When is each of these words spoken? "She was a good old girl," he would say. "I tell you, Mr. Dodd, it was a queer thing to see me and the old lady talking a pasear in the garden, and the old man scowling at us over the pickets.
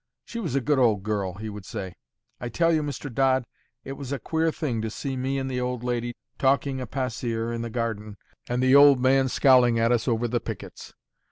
"She 0.25 0.39
was 0.39 0.55
a 0.55 0.61
good 0.61 0.79
old 0.79 1.03
girl," 1.03 1.35
he 1.35 1.47
would 1.47 1.63
say. 1.63 1.93
"I 2.39 2.49
tell 2.49 2.73
you, 2.73 2.81
Mr. 2.81 3.13
Dodd, 3.13 3.45
it 3.83 3.91
was 3.93 4.11
a 4.11 4.17
queer 4.17 4.51
thing 4.51 4.81
to 4.81 4.89
see 4.89 5.15
me 5.15 5.37
and 5.37 5.47
the 5.47 5.61
old 5.61 5.83
lady 5.83 6.15
talking 6.39 6.81
a 6.81 6.87
pasear 6.87 7.53
in 7.53 7.61
the 7.61 7.69
garden, 7.69 8.17
and 8.49 8.63
the 8.63 8.73
old 8.75 8.99
man 8.99 9.27
scowling 9.27 9.77
at 9.77 9.91
us 9.91 10.07
over 10.07 10.27
the 10.27 10.39
pickets. 10.39 10.95